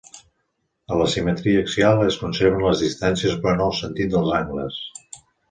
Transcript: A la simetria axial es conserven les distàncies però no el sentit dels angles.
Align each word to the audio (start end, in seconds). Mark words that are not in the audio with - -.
A 0.93 0.95
la 1.01 1.09
simetria 1.15 1.59
axial 1.65 2.01
es 2.05 2.17
conserven 2.21 2.65
les 2.69 2.81
distàncies 2.85 3.37
però 3.45 3.55
no 3.61 3.69
el 3.69 3.77
sentit 3.83 4.13
dels 4.17 4.35
angles. 4.41 4.83